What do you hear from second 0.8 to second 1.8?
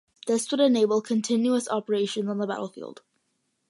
continuous